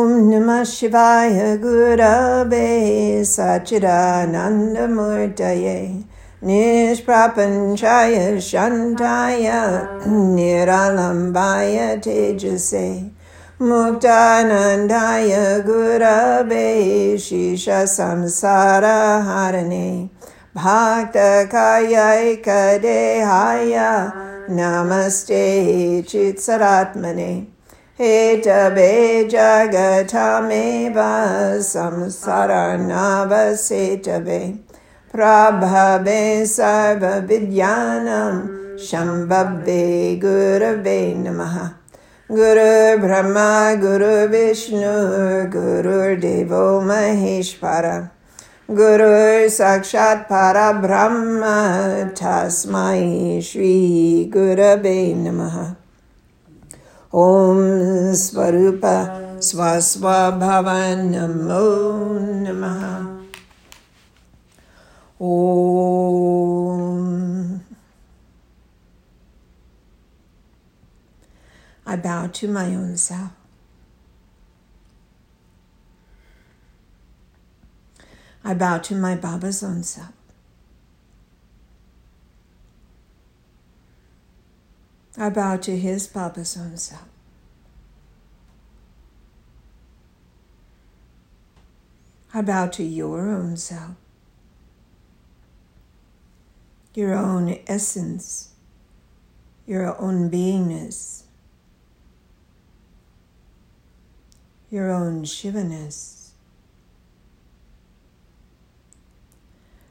[0.00, 6.04] Om Namah Shivaya Gurave Sachidanandamurtaye
[6.42, 9.60] Nishprapanchaya Shantaya
[10.06, 13.10] Niralambaya Tejase
[13.60, 18.98] Muktanandaya Gurave Shisha Samsara
[19.28, 20.08] Harane
[20.54, 22.08] Bhakta Kaya
[22.80, 23.90] Dehaya
[24.48, 25.44] Namaste
[26.08, 27.30] Chitsaratmane
[40.18, 41.74] Gurave Namaha
[42.26, 48.10] Guru Brahma Guru Vishnu Guru Devo Maheshwara
[48.66, 55.76] Guru Sakshat Parabrahma Tasmai Shri Gurave Namaha
[57.12, 63.26] Om Svarupa Swaswabhava Namo Namaha
[65.18, 66.40] Om
[71.86, 73.32] I bow to my own self.
[78.44, 80.19] I bow to my Baba's own self.
[85.20, 87.04] I bow to his Baba's own self.
[92.32, 93.96] I bow to your own self,
[96.94, 98.54] your own essence,
[99.66, 101.24] your own beingness,
[104.70, 106.30] your own Shivaness.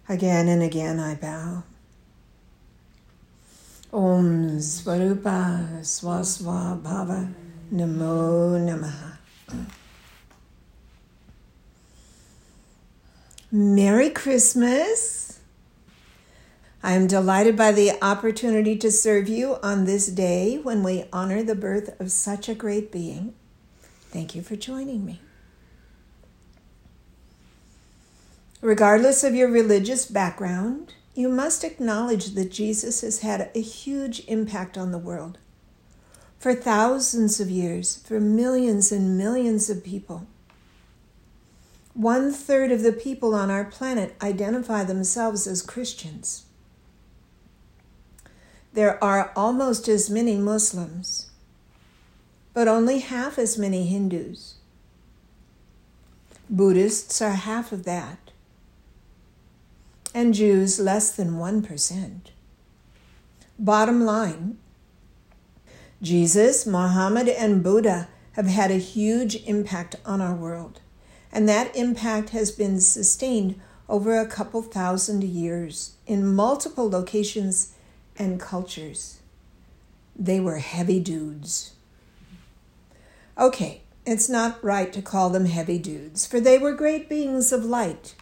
[0.08, 1.62] Again and again I bow.
[3.92, 7.34] Om Svarupa Swaswa Bhava
[7.74, 9.18] Namo Namaha.
[13.52, 15.40] Merry Christmas!
[16.84, 21.42] I am delighted by the opportunity to serve you on this day when we honor
[21.42, 23.34] the birth of such a great being.
[24.12, 25.20] Thank you for joining me.
[28.62, 34.78] Regardless of your religious background, you must acknowledge that Jesus has had a huge impact
[34.78, 35.38] on the world.
[36.40, 40.28] For thousands of years, for millions and millions of people.
[41.94, 46.46] One third of the people on our planet identify themselves as Christians.
[48.72, 51.32] There are almost as many Muslims,
[52.54, 54.56] but only half as many Hindus.
[56.50, 58.29] Buddhists are half of that
[60.14, 62.22] and Jews less than 1%.
[63.58, 64.58] Bottom line
[66.02, 70.80] Jesus, Muhammad, and Buddha have had a huge impact on our world,
[71.30, 73.60] and that impact has been sustained
[73.90, 77.74] over a couple thousand years in multiple locations
[78.18, 79.20] and cultures.
[80.16, 81.74] They were heavy dudes.
[83.38, 87.66] Okay, it's not right to call them heavy dudes, for they were great beings of
[87.66, 88.16] light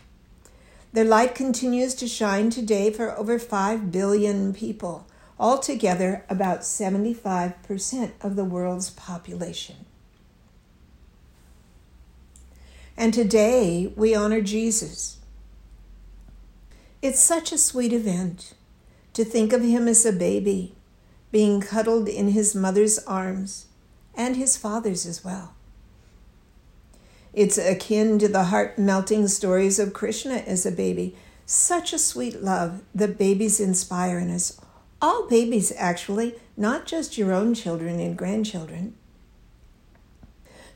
[0.97, 5.05] their light continues to shine today for over 5 billion people,
[5.39, 9.85] altogether about 75% of the world's population.
[12.97, 15.19] And today we honor Jesus.
[17.03, 18.55] It's such a sweet event
[19.13, 20.73] to think of him as a baby,
[21.31, 23.67] being cuddled in his mother's arms
[24.15, 25.56] and his father's as well.
[27.37, 31.15] It's akin to the heart melting stories of Krishna as a baby.
[31.45, 34.59] Such a sweet love that babies inspire in us.
[35.03, 38.95] All babies, actually, not just your own children and grandchildren.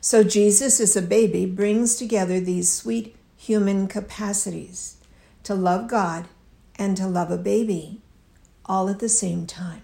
[0.00, 4.98] So, Jesus as a baby brings together these sweet human capacities
[5.42, 6.28] to love God
[6.76, 8.00] and to love a baby
[8.66, 9.82] all at the same time.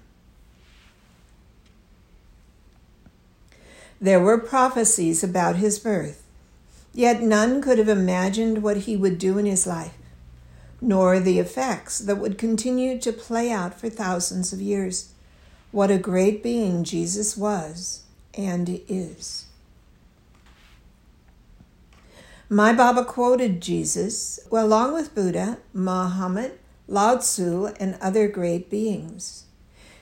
[4.00, 6.22] There were prophecies about his birth.
[6.98, 9.96] Yet none could have imagined what he would do in his life,
[10.80, 15.12] nor the effects that would continue to play out for thousands of years.
[15.70, 18.02] What a great being Jesus was
[18.34, 19.46] and is.
[22.48, 26.58] My Baba quoted Jesus along with Buddha, Muhammad,
[26.88, 29.44] Lao Tzu, and other great beings.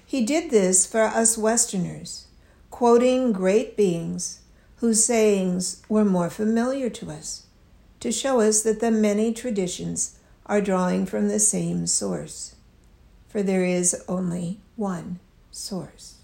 [0.06, 2.28] He did this for us Westerners,
[2.70, 4.40] quoting great beings
[4.76, 7.46] whose sayings were more familiar to us,
[8.00, 12.54] to show us that the many traditions are drawing from the same source,
[13.28, 15.18] for there is only one
[15.50, 16.16] source.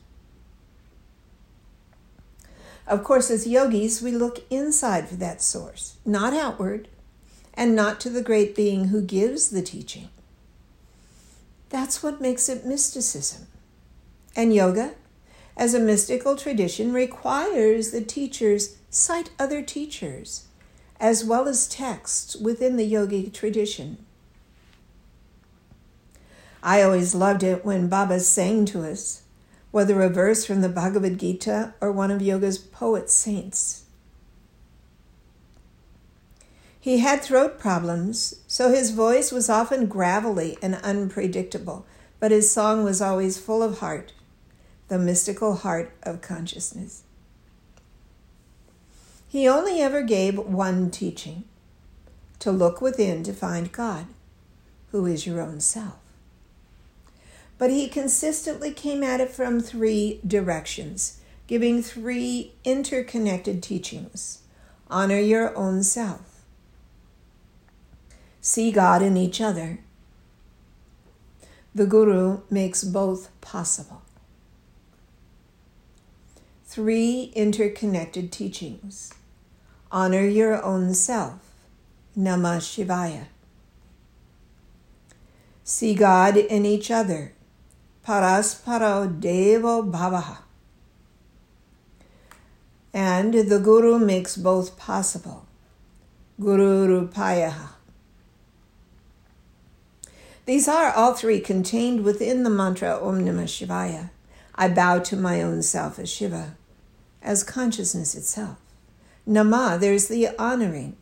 [2.86, 6.88] Of course, as yogis, we look inside for that source, not outward,
[7.54, 10.08] and not to the great being who gives the teaching.
[11.70, 13.46] That's what makes it mysticism.
[14.36, 14.94] And yoga,
[15.56, 20.46] as a mystical tradition, requires the teachers cite other teachers
[21.02, 23.98] as well as texts within the yogic tradition.
[26.62, 29.22] I always loved it when Baba sang to us,
[29.72, 33.82] whether a verse from the Bhagavad Gita or one of yoga's poet saints.
[36.78, 41.84] He had throat problems, so his voice was often gravelly and unpredictable,
[42.20, 44.12] but his song was always full of heart,
[44.88, 47.02] the mystical heart of consciousness.
[49.28, 51.44] He only ever gave one teaching
[52.38, 54.06] to look within to find God,
[54.90, 55.96] who is your own self.
[57.56, 64.42] But he consistently came at it from three directions, giving three interconnected teachings
[64.92, 66.42] honor your own self,
[68.42, 69.78] see God in each other.
[71.74, 74.02] The Guru makes both possible.
[76.72, 79.12] Three interconnected teachings
[79.90, 81.34] Honor your own self.
[82.16, 83.26] Namah Shivaya.
[85.64, 87.34] See God in each other.
[88.08, 90.38] Parasparo Devo Bhavaha.
[92.94, 95.44] And the Guru makes both possible.
[96.40, 97.68] Guru Rupayaha.
[100.46, 104.08] These are all three contained within the mantra Om Namah Shivaya.
[104.54, 106.56] I bow to my own self as Shiva,
[107.22, 108.58] as consciousness itself.
[109.24, 110.96] Nama, there's the honoring,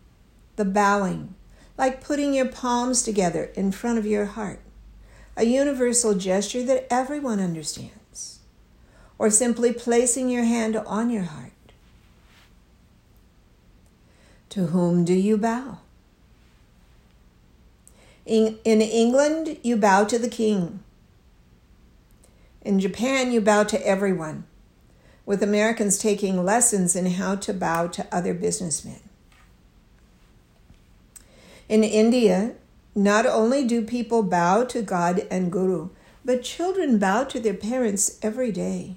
[0.56, 1.34] the bowing,
[1.78, 4.60] like putting your palms together in front of your heart,
[5.36, 8.40] a universal gesture that everyone understands,
[9.18, 11.52] or simply placing your hand on your heart.
[14.50, 15.78] To whom do you bow?
[18.26, 20.80] In, in England, you bow to the king.
[22.60, 24.44] In Japan, you bow to everyone
[25.24, 29.00] with Americans taking lessons in how to bow to other businessmen.
[31.68, 32.54] In India,
[32.94, 35.90] not only do people bow to God and Guru,
[36.24, 38.96] but children bow to their parents every day.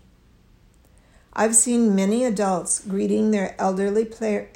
[1.33, 4.49] I've seen many adults greeting their elderly player,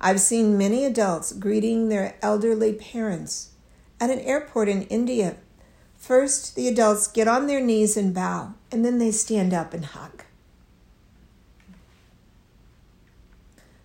[0.00, 3.50] I've seen many adults greeting their elderly parents
[4.00, 5.36] at an airport in India.
[5.96, 9.84] First, the adults get on their knees and bow, and then they stand up and
[9.84, 10.22] hug.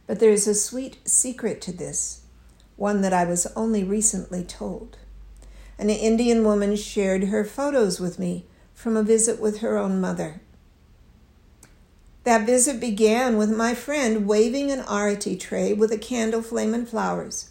[0.06, 2.22] But there is a sweet secret to this,
[2.76, 4.98] one that I was only recently told.
[5.80, 10.42] An Indian woman shared her photos with me from a visit with her own mother.
[12.24, 16.88] That visit began with my friend waving an arati tray with a candle flame and
[16.88, 17.50] flowers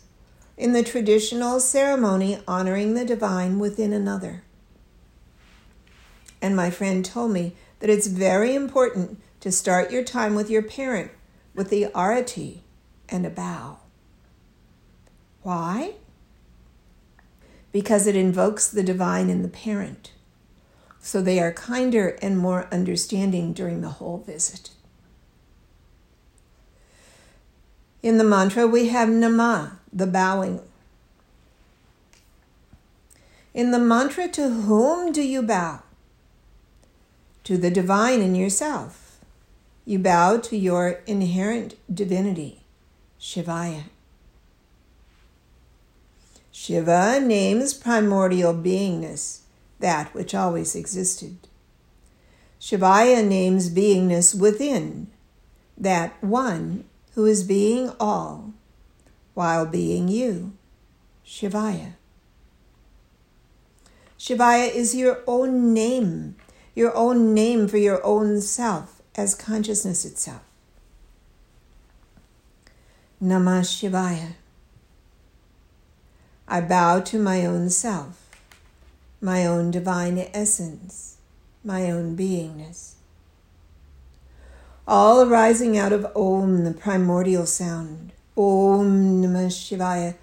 [0.56, 4.43] in the traditional ceremony honoring the divine within another.
[6.40, 10.62] And my friend told me that it's very important to start your time with your
[10.62, 11.10] parent
[11.54, 12.58] with the arati
[13.08, 13.78] and a bow.
[15.43, 15.94] Why?
[17.72, 20.12] Because it invokes the divine in the parent,
[21.00, 24.70] so they are kinder and more understanding during the whole visit.
[28.02, 30.60] In the mantra, we have Nama, the bowing.
[33.55, 35.82] In the mantra, to whom do you bow?
[37.44, 39.01] To the divine in yourself.
[39.84, 42.62] You bow to your inherent divinity,
[43.20, 43.84] Shivaya.
[46.53, 49.41] Shiva names primordial beingness,
[49.81, 51.36] that which always existed.
[52.60, 55.08] Shivaya names beingness within,
[55.77, 56.84] that one
[57.15, 58.53] who is being all
[59.34, 60.53] while being you,
[61.27, 61.94] Shivaya.
[64.17, 66.36] Shivaya is your own name,
[66.77, 70.42] your own name for your own self as consciousness itself.
[73.22, 74.32] Namah Shivaya.
[76.48, 78.28] I bow to my own self,
[79.20, 81.19] my own divine essence,
[81.62, 82.94] my own beingness.
[84.88, 88.12] All arising out of Om, the primordial sound.
[88.36, 90.16] Om Namah Shivaya.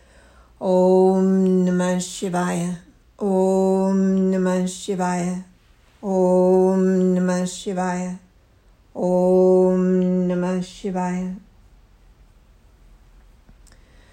[0.60, 2.80] Om Namah Shivaya.
[3.18, 5.44] Om Namah Shivaya.
[6.04, 8.20] Om Namah Shivaya.
[9.00, 11.40] Om Namah Shivaya.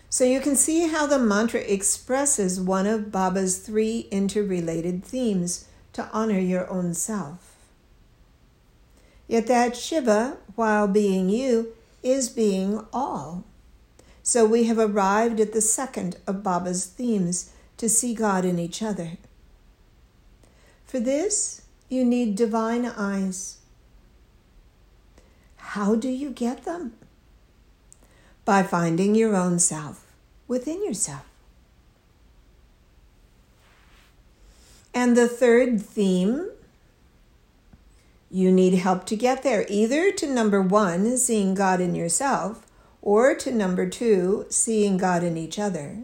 [0.08, 6.08] So you can see how the mantra expresses one of Baba's three interrelated themes to
[6.12, 7.56] honor your own self.
[9.26, 11.74] Yet that Shiva, while being you,
[12.04, 13.42] is being all.
[14.22, 18.84] So we have arrived at the second of Baba's themes to see God in each
[18.84, 19.18] other.
[20.84, 23.58] For this, you need divine eyes.
[25.76, 26.94] How do you get them?
[28.46, 30.06] By finding your own self
[30.48, 31.26] within yourself.
[34.94, 36.48] And the third theme,
[38.30, 42.66] you need help to get there, either to number one, seeing God in yourself,
[43.02, 45.98] or to number two, seeing God in each other.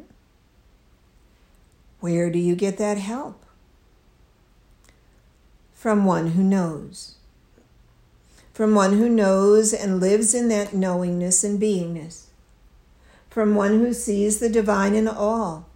[2.01, 3.43] Where do you get that help?
[5.73, 7.15] From one who knows.
[8.53, 12.27] From one who knows and lives in that knowingness and beingness.
[13.31, 15.67] From one who sees the divine in all,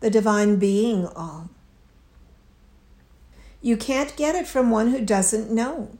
[0.00, 1.50] the divine being all.
[3.60, 5.90] You can't get it from one who doesn't know.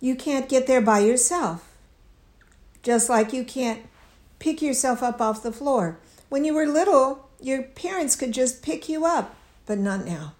[0.00, 1.74] You can't get there by yourself
[2.84, 3.86] just like you can't
[4.38, 5.98] pick yourself up off the floor.
[6.28, 9.34] When you were little, your parents could just pick you up,
[9.66, 10.34] but not now.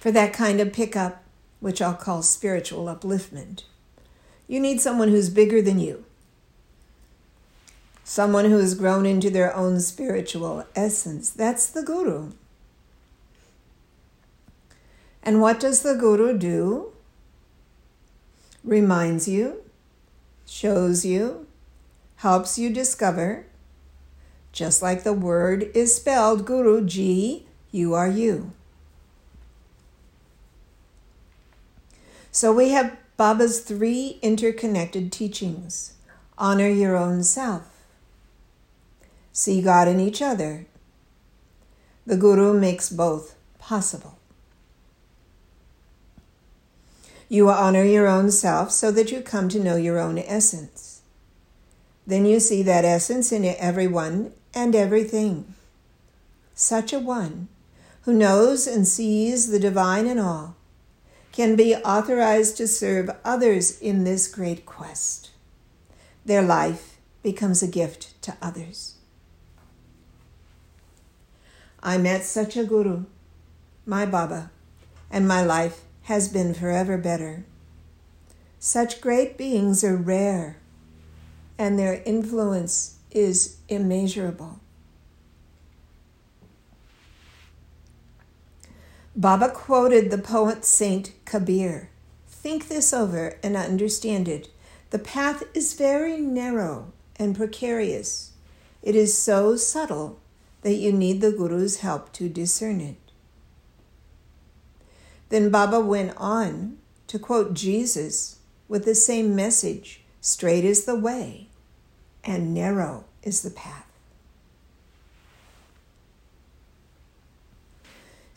[0.00, 1.22] For that kind of pickup,
[1.60, 3.62] which I'll call spiritual upliftment,
[4.48, 6.04] you need someone who's bigger than you.
[8.02, 11.30] Someone who has grown into their own spiritual essence.
[11.30, 12.32] That's the guru.
[15.22, 16.92] And what does the guru do?
[18.64, 19.62] reminds you,
[20.46, 21.46] shows you,
[22.16, 23.46] helps you discover,
[24.52, 28.52] just like the word is spelled Guru G, you are you.
[32.32, 35.94] So we have Baba's three interconnected teachings
[36.38, 37.84] honor your own self,
[39.32, 40.66] see God in each other.
[42.06, 44.18] The Guru makes both possible.
[47.28, 51.02] You honor your own self so that you come to know your own essence.
[52.06, 55.54] Then you see that essence in everyone and everything.
[56.54, 57.48] Such a one
[58.02, 60.56] who knows and sees the divine in all
[61.32, 65.30] can be authorized to serve others in this great quest.
[66.24, 68.96] Their life becomes a gift to others.
[71.82, 73.04] I met such a guru,
[73.86, 74.50] my Baba,
[75.10, 77.44] and my life has been forever better.
[78.58, 80.58] Such great beings are rare,
[81.56, 84.60] and their influence is immeasurable.
[89.16, 91.90] Baba quoted the poet Saint Kabir
[92.28, 94.48] Think this over and understand it.
[94.90, 98.32] The path is very narrow and precarious.
[98.82, 100.20] It is so subtle
[100.62, 102.96] that you need the Guru's help to discern it.
[105.28, 108.38] Then Baba went on to quote Jesus
[108.68, 111.48] with the same message straight is the way,
[112.24, 113.89] and narrow is the path.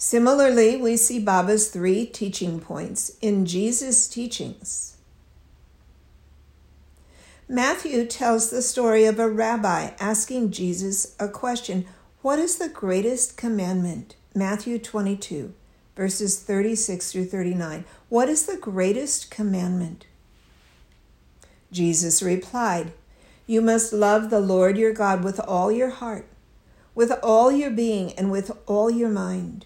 [0.03, 4.97] Similarly, we see Baba's three teaching points in Jesus' teachings.
[7.47, 11.85] Matthew tells the story of a rabbi asking Jesus a question
[12.21, 14.17] What is the greatest commandment?
[14.35, 15.53] Matthew 22
[15.95, 17.85] verses 36 through 39.
[18.09, 20.05] What is the greatest commandment?
[21.71, 22.91] Jesus replied,
[23.47, 26.27] You must love the Lord your God with all your heart,
[26.93, 29.65] with all your being, and with all your mind.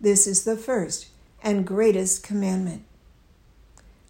[0.00, 1.08] This is the first
[1.42, 2.84] and greatest commandment.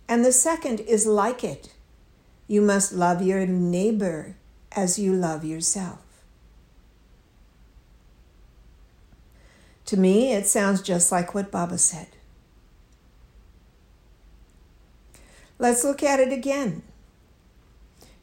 [0.09, 1.73] And the second is like it
[2.47, 4.35] you must love your neighbor
[4.73, 6.01] as you love yourself.
[9.87, 12.09] To me, it sounds just like what Baba said.
[15.61, 16.83] Let's look at it again.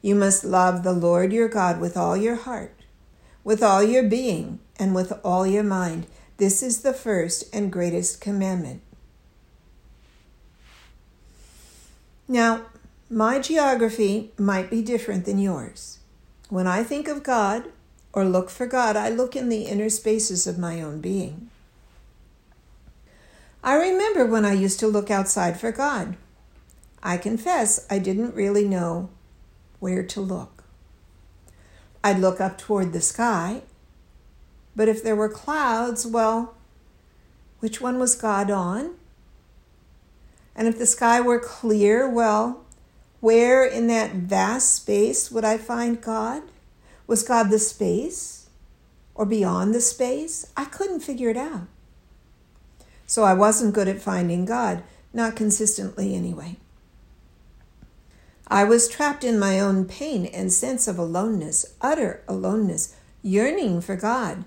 [0.02, 2.74] You must love the Lord your God with all your heart,
[3.44, 6.06] with all your being, and with all your mind.
[6.38, 8.80] This is the first and greatest commandment.
[12.28, 12.66] Now,
[13.10, 15.98] my geography might be different than yours.
[16.48, 17.64] When I think of God
[18.12, 21.50] or look for God, I look in the inner spaces of my own being.
[23.64, 26.16] I remember when I used to look outside for God.
[27.02, 29.10] I confess I didn't really know
[29.80, 30.62] where to look.
[32.04, 33.62] I'd look up toward the sky,
[34.78, 36.54] but if there were clouds, well,
[37.58, 38.94] which one was God on?
[40.54, 42.64] And if the sky were clear, well,
[43.18, 46.44] where in that vast space would I find God?
[47.08, 48.46] Was God the space
[49.16, 50.46] or beyond the space?
[50.56, 51.66] I couldn't figure it out.
[53.04, 56.56] So I wasn't good at finding God, not consistently anyway.
[58.46, 63.96] I was trapped in my own pain and sense of aloneness, utter aloneness, yearning for
[63.96, 64.44] God,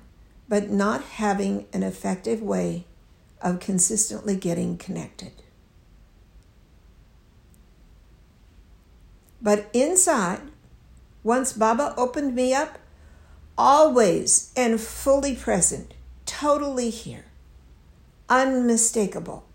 [0.51, 2.83] but not having an effective way
[3.41, 5.31] of consistently getting connected.
[9.41, 10.41] But inside,
[11.23, 12.79] once Baba opened me up,
[13.57, 15.93] always and fully present,
[16.25, 17.27] totally here,
[18.27, 19.45] unmistakable,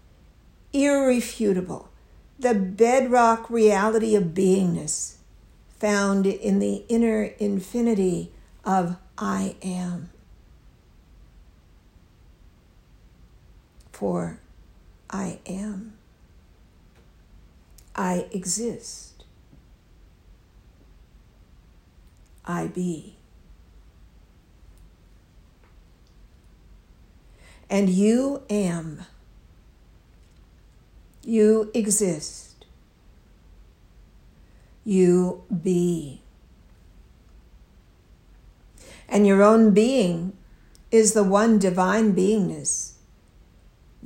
[0.73, 1.91] irrefutable,
[2.39, 5.17] the bedrock reality of beingness
[5.79, 8.33] found in the inner infinity
[8.65, 10.09] of I am.
[13.97, 14.41] For
[15.09, 15.95] I am.
[17.95, 19.25] I exist.
[22.45, 23.17] I be.
[27.71, 29.07] And you am.
[31.25, 32.67] You exist.
[34.85, 36.21] You be.
[39.09, 40.37] And your own being
[40.91, 42.96] is the one divine beingness.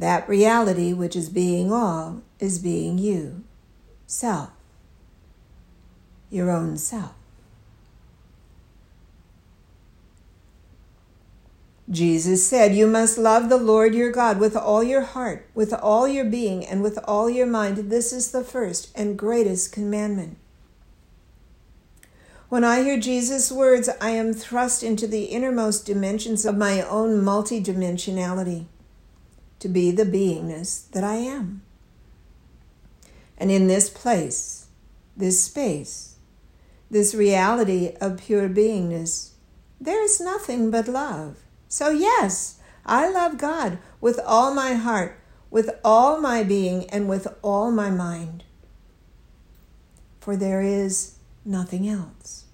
[0.00, 3.44] That reality, which is being all, is being you,
[4.06, 4.48] self,
[6.30, 7.12] your own self.
[11.90, 16.08] Jesus said, You must love the Lord your God with all your heart, with all
[16.08, 17.90] your being, and with all your mind.
[17.90, 20.38] This is the first and greatest commandment.
[22.48, 27.20] When I hear Jesus' words, I am thrust into the innermost dimensions of my own
[27.20, 28.64] multidimensionality
[29.60, 31.62] to be the beingness that I am.
[33.38, 34.66] And in this place,
[35.16, 36.16] this space,
[36.90, 39.30] this reality of pure beingness,
[39.80, 41.38] there is nothing but love.
[41.68, 45.18] So, yes, I love God with all my heart,
[45.50, 48.44] with all my being, and with all my mind.
[50.20, 52.44] For there is nothing else.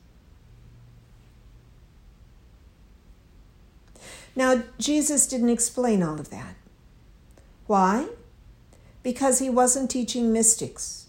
[4.37, 6.54] Now, Jesus didn't explain all of that.
[7.67, 8.09] Why?
[9.02, 11.07] Because he wasn't teaching mystics.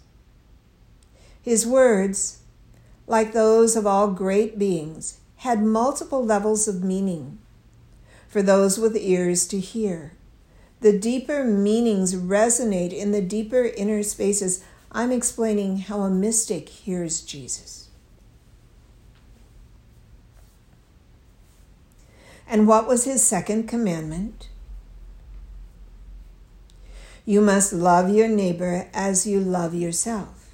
[1.41, 2.39] His words,
[3.06, 7.39] like those of all great beings, had multiple levels of meaning
[8.28, 10.13] for those with ears to hear.
[10.82, 14.63] The deeper meanings resonate in the deeper inner spaces.
[14.91, 17.89] I'm explaining how a mystic hears Jesus.
[22.48, 24.50] And what was his second commandment?
[27.28, 30.50] You must love your neighbor as you love yourself.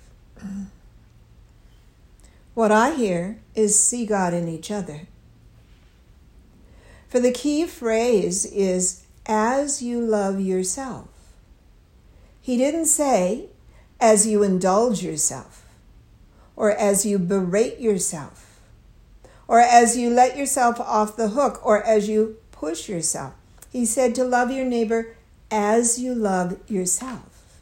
[2.55, 5.01] What I hear is see God in each other.
[7.07, 11.09] For the key phrase is as you love yourself.
[12.41, 13.49] He didn't say
[14.01, 15.67] as you indulge yourself,
[16.55, 18.59] or as you berate yourself,
[19.47, 23.35] or as you let yourself off the hook, or as you push yourself.
[23.71, 25.15] He said to love your neighbor
[25.53, 27.61] as you love yourself.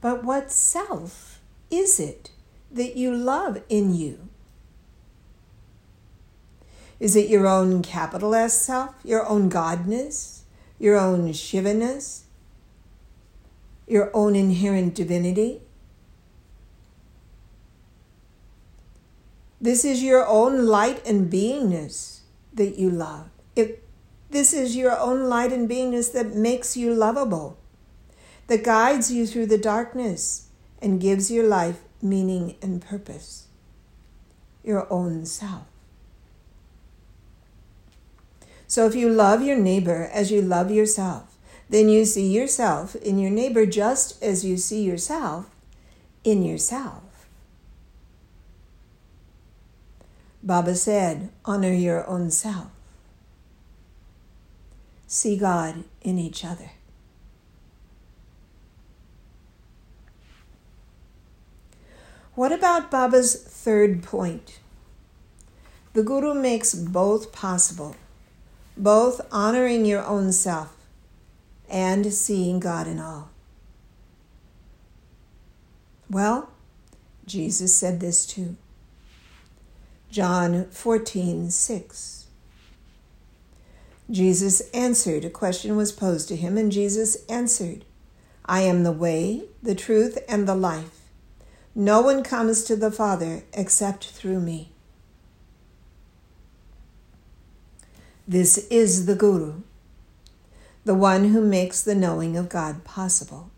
[0.00, 2.30] But what self is it
[2.72, 4.28] that you love in you?
[6.98, 10.40] Is it your own capital S self, your own Godness,
[10.78, 12.22] your own Shivaness,
[13.86, 15.60] your own inherent divinity?
[19.60, 22.20] This is your own light and beingness
[22.54, 23.28] that you love.
[23.54, 23.83] If
[24.34, 27.56] this is your own light and beingness that makes you lovable,
[28.48, 30.48] that guides you through the darkness
[30.82, 33.46] and gives your life meaning and purpose.
[34.62, 35.62] Your own self.
[38.66, 41.36] So if you love your neighbor as you love yourself,
[41.68, 45.46] then you see yourself in your neighbor just as you see yourself
[46.24, 47.02] in yourself.
[50.42, 52.66] Baba said, honor your own self.
[55.06, 56.72] See God in each other.
[62.34, 64.58] What about Baba's third point?
[65.92, 67.94] The Guru makes both possible
[68.76, 70.76] both honoring your own self
[71.68, 73.30] and seeing God in all.
[76.10, 76.50] Well,
[77.26, 78.56] Jesus said this too.
[80.10, 82.13] John 14, 6.
[84.10, 85.24] Jesus answered.
[85.24, 87.84] A question was posed to him, and Jesus answered,
[88.44, 91.00] I am the way, the truth, and the life.
[91.74, 94.70] No one comes to the Father except through me.
[98.28, 99.62] This is the Guru,
[100.84, 103.50] the one who makes the knowing of God possible.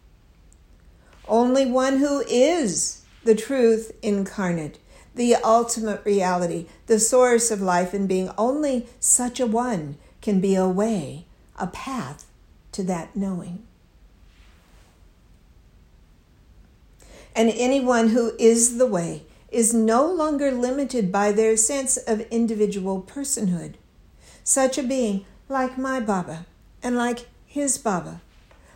[1.29, 4.79] Only one who is the truth incarnate,
[5.15, 10.57] the ultimate reality, the source of life and being, only such a one can be
[10.57, 11.25] a way,
[11.57, 12.27] a path
[12.73, 13.63] to that knowing.
[17.37, 23.01] And anyone who is the way is no longer limited by their sense of individual
[23.01, 23.75] personhood.
[24.43, 26.45] Such a being, like my Baba
[26.83, 28.21] and like his Baba,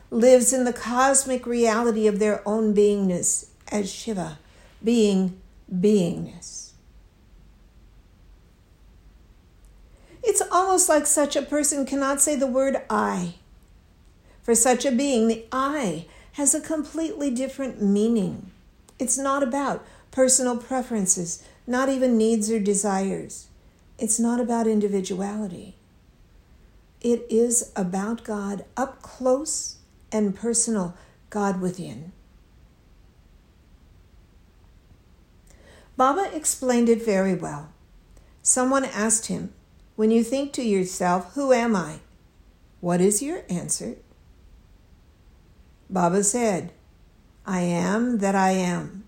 [0.09, 4.39] lives in the cosmic reality of their own beingness as Shiva,
[4.85, 6.70] being beingness.
[10.23, 13.35] It's almost like such a person cannot say the word I.
[14.43, 18.51] For such a being, the I has a completely different meaning.
[18.99, 23.49] It's not about personal preferences, not even needs or desires.
[23.99, 25.75] It's not about individuality.
[27.01, 29.77] It is about God up close
[30.13, 30.95] and personal,
[31.31, 32.13] God within.
[35.97, 37.69] Baba explained it very well.
[38.43, 39.53] Someone asked him,
[40.01, 41.99] When you think to yourself, Who am I?
[42.81, 43.97] What is your answer?
[45.91, 46.73] Baba said,
[47.45, 49.05] I am that I am.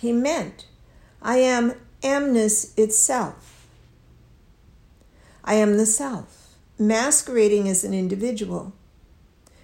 [0.00, 0.66] He meant,
[1.22, 3.68] I am amness itself.
[5.44, 8.72] I am the self, masquerading as an individual.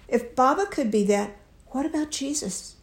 [0.07, 1.35] If Baba could be that,
[1.71, 2.75] what about Jesus?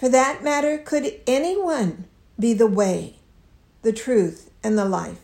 [0.00, 2.06] For that matter, could anyone
[2.38, 3.16] be the way,
[3.82, 5.20] the truth, and the life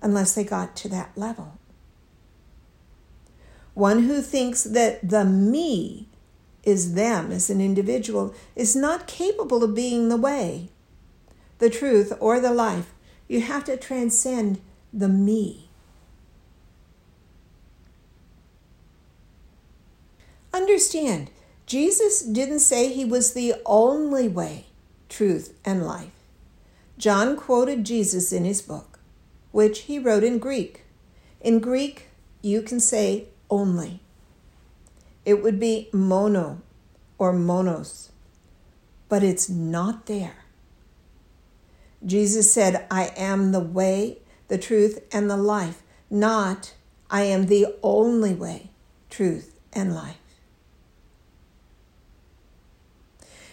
[0.00, 1.58] unless they got to that level?
[3.74, 6.08] One who thinks that the me
[6.62, 10.70] is them as an individual is not capable of being the way,
[11.58, 12.94] the truth, or the life.
[13.28, 14.62] You have to transcend
[14.94, 15.68] the me.
[20.54, 21.28] Understand,
[21.74, 24.66] Jesus didn't say he was the only way,
[25.08, 26.12] truth, and life.
[26.98, 29.00] John quoted Jesus in his book,
[29.50, 30.84] which he wrote in Greek.
[31.40, 32.10] In Greek,
[32.42, 33.98] you can say only.
[35.24, 36.62] It would be mono
[37.18, 38.12] or monos,
[39.08, 40.44] but it's not there.
[42.06, 46.74] Jesus said, I am the way, the truth, and the life, not
[47.10, 48.70] I am the only way,
[49.10, 50.23] truth, and life.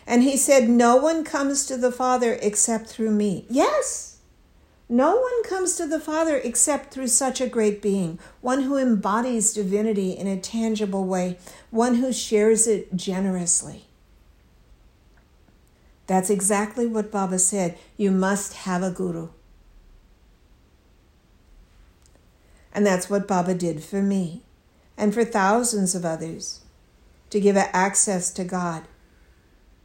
[0.06, 3.46] And he said, No one comes to the Father except through me.
[3.50, 4.12] Yes,
[4.92, 9.54] no one comes to the Father except through such a great being, one who embodies
[9.54, 11.38] divinity in a tangible way,
[11.70, 13.86] one who shares it generously.
[16.08, 17.78] That's exactly what Baba said.
[17.96, 19.30] You must have a guru.
[22.74, 24.42] And that's what Baba did for me
[24.98, 26.60] and for thousands of others
[27.30, 28.84] to give access to God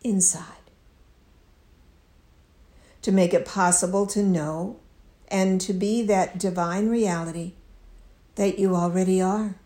[0.06, 0.70] inside.
[3.02, 4.76] To make it possible to know
[5.28, 7.52] and to be that divine reality
[8.36, 9.56] that you already are.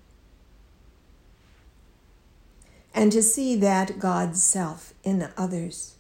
[2.95, 5.95] And to see that God's self in others,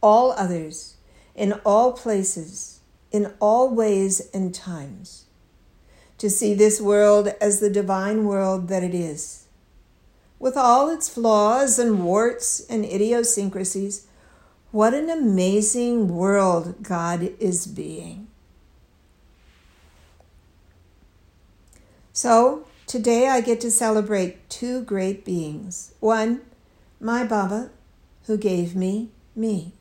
[0.00, 0.96] all others,
[1.34, 5.24] in all places, in all ways and times.
[6.18, 9.46] To see this world as the divine world that it is
[10.40, 14.06] with all its flaws and warts and idiosyncrasies,
[14.72, 18.26] what an amazing world God is being.
[22.12, 25.92] So, today I get to celebrate two great beings.
[26.00, 26.40] One,
[26.98, 27.70] my Baba,
[28.24, 29.72] who gave me me.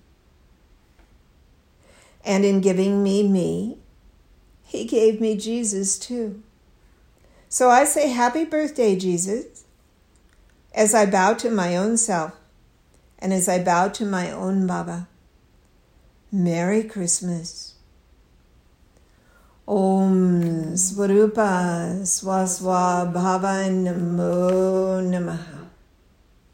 [2.24, 3.78] And in giving me me,
[4.64, 6.44] he gave me Jesus too.
[7.48, 9.64] So I say, Happy birthday, Jesus.
[10.74, 12.34] As I bow to my own self
[13.18, 15.08] and as I bow to my own Baba,
[16.32, 17.74] Merry Christmas.
[19.68, 25.59] Om Svarupa Swaswa Bhava Namo Namaha.